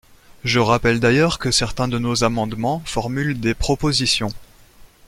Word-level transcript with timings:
Je 0.43 0.57
rappelle 0.57 0.99
d’ailleurs 0.99 1.37
que 1.37 1.51
certains 1.51 1.87
de 1.87 1.99
nos 1.99 2.23
amendements 2.23 2.81
formulent 2.85 3.39
des 3.39 3.53
propositions. 3.53 4.33